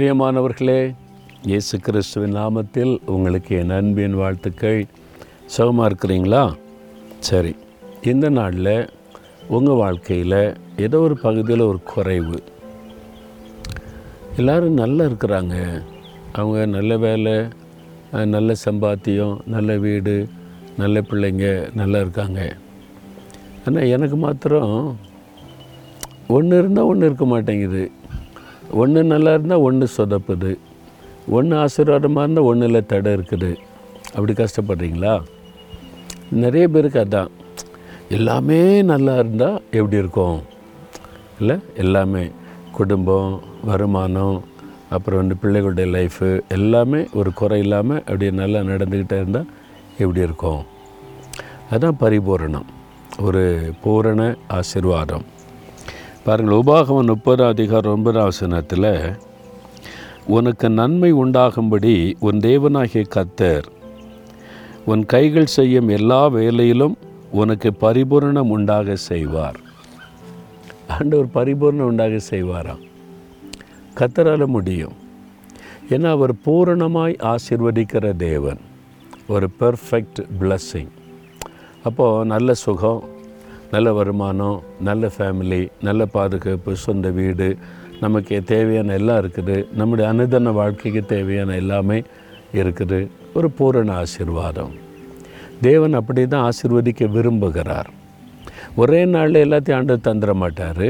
[0.00, 0.94] பிரியமானவர்களே
[1.50, 4.86] இயேசு கிறிஸ்துவின் நாமத்தில் உங்களுக்கு என் அன்பின் வாழ்த்துக்கள்.
[5.46, 6.54] சுகமாக இருக்கிறீங்களா?
[7.18, 7.52] சரி
[8.12, 8.88] இந்த நாளில்
[9.56, 12.38] உங்கள் வாழ்க்கையில் ஏதோ ஒரு பகுதியில் ஒரு குறைவு.
[14.36, 15.84] எல்லோரும் நல்லா இருக்கிறாங்க.
[16.32, 17.36] அவங்க நல்ல வேலை
[18.36, 20.28] நல்ல சம்பாத்தியம் நல்ல வீடு
[20.76, 22.56] நல்ல பிள்ளைங்க நல்லா இருக்காங்க.
[23.66, 24.98] ஆனால் எனக்கு மாத்திரம்
[26.26, 27.90] ஒன்று இருந்தால் ஒன்று இருக்க மாட்டேங்குது.
[28.72, 30.58] ஒன்று நல்லா இருந்தால் ஒன்று சொதப்புது.
[31.28, 33.56] ஒன்று ஆசீர்வாதமாக இருந்தால் ஒன்றில் தடை இருக்குது.
[34.14, 35.22] அப்படி கஷ்டப்படுறீங்களா?
[36.30, 37.30] நிறைய பேருக்கு அதான்.
[38.08, 40.42] எல்லாமே நல்லா இருந்தால் எப்படி இருக்கும்?
[41.40, 42.30] இல்லை எல்லாமே.
[42.72, 44.42] குடும்பம் வருமானம்
[44.88, 49.46] அப்புறம் வந்து பிள்ளைகளுடைய லைஃபு எல்லாமே ஒரு குறை இல்லாமல் அப்படியே நல்லா நடந்துக்கிட்டே இருந்தால்
[49.98, 50.62] எப்படி இருக்கும்?
[51.70, 52.64] அதுதான் பரிபூரணம்.
[53.20, 55.24] ஒரு பூரண ஆசீர்வாதம்.
[56.24, 59.14] பாருங்கள் உபாகவன் முப்பது அதிகாரம் ஒன்பதாம் வசனத்தில்
[60.26, 63.64] உனக்கு நன்மை உண்டாகும்படி உன் தேவனாகிய கத்தர்
[64.86, 66.96] உன் கைகள் செய்யும் எல்லா வேலையிலும்
[67.30, 69.58] உனக்கு பரிபூரணம் உண்டாக செய்வார்.
[70.88, 72.82] ஆண்டவர் பரிபூரணம் உண்டாக செய்வாராம்
[73.94, 74.92] கத்தரால முடியும்.
[75.88, 78.60] ஏன்னா அவர் பூரணமாய் ஆசிர்வதிக்கிற தேவன்.
[79.28, 80.92] ஒரு பெர்ஃபெக்ட் பிளஸ்ஸிங்
[81.84, 83.18] அப்போது நல்ல சுகம்
[83.72, 87.48] நல்ல வருமானம் நல்ல ஃபேமிலி நல்ல பாதுகாப்பு சொந்த வீடு
[88.04, 89.56] நமக்கு தேவையான எல்லாம் இருக்குது.
[89.78, 91.98] நம்முடைய அனுதன வாழ்க்கைக்கு தேவையான எல்லாமே
[92.60, 93.00] இருக்குது.
[93.34, 94.72] ஒரு பூரண ஆசிர்வாதம்.
[95.66, 97.90] தேவன் அப்படி தான் ஆசீர்வதிக்க விரும்புகிறார்.
[98.82, 100.88] ஒரே நாளில் எல்லாத்தையும் ஆண்டு தந்துட மாட்டார்.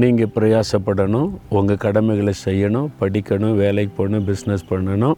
[0.00, 5.16] நீங்கள் பிரயாசப்படணும் உங்கள் கடமைகளை செய்யணும் படிக்கணும் வேலைக்கு போகணும் பிஸ்னஸ் பண்ணணும்.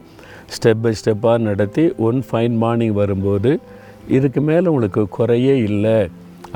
[0.55, 3.51] ஸ்டெப் பை ஸ்டெப்பாக நடத்தி ஒன் ஃபைன் மார்னிங் வரும்போது
[4.17, 5.99] இதுக்கு மேலே உங்களுக்கு குறையே இல்லை.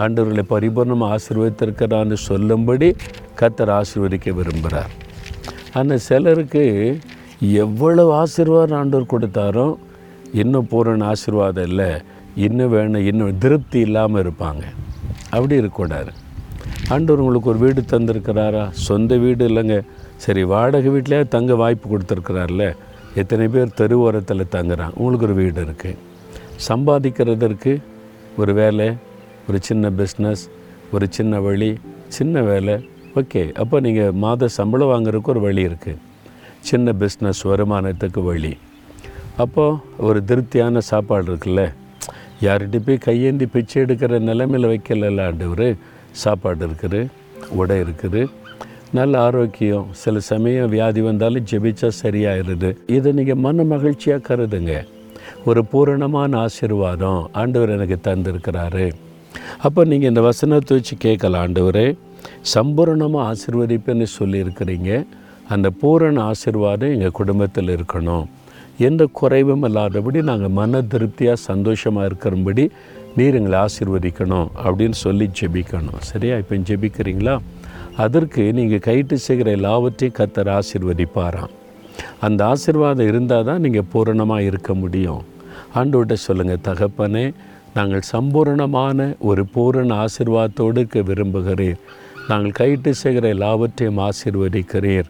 [0.03, 2.89] ஆண்டவர்களை பரிபூர்ணமாக ஆசீர்வதித்திருக்கிறான்னு சொல்லும்படி
[3.41, 4.93] கத்தர் ஆசீர்வதிக்க விரும்புகிறார்.
[5.79, 6.65] ஆனால் சிலருக்கு
[7.65, 9.67] எவ்வளவு ஆசீர்வாதம் ஆண்டவர் கொடுத்தாரோ
[10.43, 11.91] இன்னும் பூரண ஆசீர்வாதம் இல்லை.
[12.47, 14.63] இன்னும் வேணும் இன்னும் திருப்தி இல்லாமல் இருப்பாங்க.
[15.35, 16.13] அப்படி இருக்கக்கூடாது.
[16.95, 18.65] ஆண்டவர் உங்களுக்கு ஒரு வீடு தந்திருக்கிறாரா?
[18.89, 19.77] சொந்த வீடு இல்லைங்க.
[20.25, 22.65] சரி வாடகை வீட்டிலே தங்க வாய்ப்பு கொடுத்துருக்கிறார்ல.
[23.21, 24.45] எத்தனை பேர் தெரு ஓரத்தில்
[25.01, 25.99] உங்களுக்கு ஒரு வீடு இருக்குது
[26.69, 27.73] சம்பாதிக்கிறதற்கு
[28.43, 28.87] ஒரு வேலை
[29.49, 30.43] ஒரு சின்ன பிஸ்னஸ்
[30.95, 31.71] ஒரு சின்ன வழி
[32.17, 32.75] சின்ன வேலை.
[33.21, 36.01] ஓகே அப்போ நீங்கள் மாத சம்பளம் வாங்குறதுக்கு ஒரு வழி இருக்குது
[36.69, 38.53] சின்ன பிஸ்னஸ் வருமானத்துக்கு வழி.
[39.45, 41.63] அப்போது ஒரு திருப்தியான சாப்பாடு இருக்குல்ல?
[42.47, 45.69] யார்கிட்ட போய் கையேந்தி பிச்சை எடுக்கிற நிலைமையில் வைக்கல ஆண்டவர்.
[46.23, 47.01] சாப்பாடு இருக்குது
[47.61, 48.23] உடை இருக்குது.
[48.99, 49.87] நல்ல ஆரோக்கியம்.
[50.03, 54.75] சில சமயம் வியாதி வந்தாலும் ஜெபிச்சா சரியாயிருது இதை நீங்கள் மன மகிழ்ச்சியாக கருதுங்க.
[55.51, 58.87] ஒரு பூரணமான ஆசீர்வாதம் ஆண்டவர் எனக்கு தந்திருக்கிறாரு.
[59.67, 61.85] அப்போ நீங்கள் இந்த வசனத்தை வச்சு கேட்கலாம் ஆண்டவரே.
[62.55, 64.91] சம்பூரணமாக ஆசிர்வதிப்புன்னு சொல்லியிருக்கிறீங்க.
[65.55, 68.25] அந்த பூரண ஆசீர்வாதம் எங்கள் குடும்பத்தில் இருக்கணும்.
[68.89, 72.65] எந்த குறைவும் இல்லாதபடி நாங்கள் மன திருப்தியாக சந்தோஷமாக இருக்கிறபடி
[73.19, 76.01] நீர் எங்களை ஆசிர்வதிக்கணும் அப்படின்னு சொல்லி ஜெபிக்கணும்.
[76.11, 76.37] சரியா?
[76.43, 77.35] இப்போ ஜெபிக்கிறீங்களா?
[78.05, 81.53] அதற்கு நீங்கள் கைட்டு செய்கிற எல்லாவற்றையும் கத்தர் ஆசீர்வதிப்பாராம்.
[82.27, 85.23] அந்த ஆசீர்வாதம் இருந்தால் தான் நீங்கள் பூரணமாக இருக்க முடியும்.
[85.79, 87.27] ஆண்டோட்ட சொல்லுங்கள் தகப்பனே
[87.75, 91.81] நாங்கள் சம்பூரணமான ஒரு பூரண ஆசிர்வாதத்தோடு இருக்க விரும்புகிறீர்.
[92.29, 95.09] நாங்கள் கையிட்டு செய்கிற எல்லாவற்றையும் ஆசீர்வதிக்கிறீர்.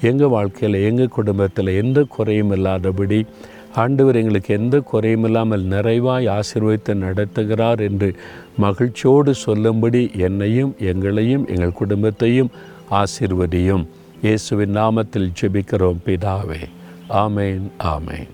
[0.00, 3.26] எங்கள் வாழ்க்கையில் எங்கள் குடும்பத்தில் எந்த குறையும் இல்லாதபடி
[3.74, 8.14] ஆண்டவர் எங்களுக்கு எந்த குறையும் இல்லாமல் நிறைவாய் ஆசிர்வதித்து நடத்துகிறார் என்று
[8.58, 12.50] மகிழ்ச்சியோடு சொல்லும்படி என்னையும் எங்களையும் எங்கள் குடும்பத்தையும்
[12.90, 13.86] ஆசீர்வதியும்.
[14.22, 16.62] இயேசுவின் நாமத்தில் ஜெபிக்கிறோம் பிதாவே.
[17.08, 18.30] ஆமேன் ஆமேன்.